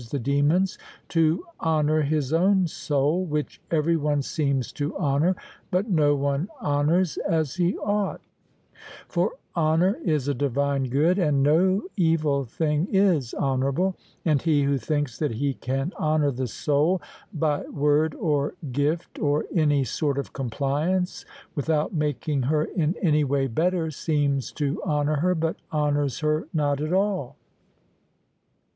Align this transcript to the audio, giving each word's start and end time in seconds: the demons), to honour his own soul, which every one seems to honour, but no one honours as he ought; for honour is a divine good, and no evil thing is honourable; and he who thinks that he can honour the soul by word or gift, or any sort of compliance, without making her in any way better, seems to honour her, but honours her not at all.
the 0.09 0.17
demons), 0.17 0.79
to 1.07 1.45
honour 1.61 2.01
his 2.01 2.33
own 2.33 2.65
soul, 2.65 3.23
which 3.23 3.61
every 3.69 3.95
one 3.95 4.19
seems 4.19 4.71
to 4.71 4.97
honour, 4.97 5.35
but 5.69 5.91
no 5.91 6.15
one 6.15 6.47
honours 6.59 7.17
as 7.17 7.57
he 7.57 7.77
ought; 7.77 8.19
for 9.07 9.33
honour 9.55 9.99
is 10.03 10.27
a 10.27 10.33
divine 10.33 10.85
good, 10.85 11.19
and 11.19 11.43
no 11.43 11.83
evil 11.95 12.45
thing 12.45 12.87
is 12.91 13.35
honourable; 13.35 13.95
and 14.25 14.41
he 14.41 14.63
who 14.63 14.79
thinks 14.79 15.19
that 15.19 15.33
he 15.33 15.53
can 15.53 15.93
honour 15.99 16.31
the 16.31 16.47
soul 16.47 16.99
by 17.31 17.61
word 17.67 18.15
or 18.15 18.55
gift, 18.71 19.19
or 19.19 19.45
any 19.53 19.83
sort 19.83 20.17
of 20.17 20.33
compliance, 20.33 21.25
without 21.53 21.93
making 21.93 22.41
her 22.41 22.63
in 22.63 22.95
any 23.03 23.23
way 23.23 23.45
better, 23.45 23.91
seems 23.91 24.51
to 24.51 24.81
honour 24.81 25.17
her, 25.17 25.35
but 25.35 25.57
honours 25.71 26.21
her 26.21 26.47
not 26.55 26.81
at 26.81 26.91
all. 26.91 27.35